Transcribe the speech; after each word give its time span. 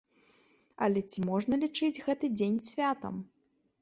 Але 0.85 1.03
ці 1.11 1.19
можна 1.29 1.59
лічыць 1.67 2.03
гэты 2.07 2.33
дзень 2.41 2.59
святам? 2.73 3.25